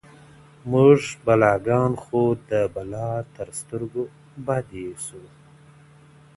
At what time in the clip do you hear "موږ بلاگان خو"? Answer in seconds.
0.71-2.21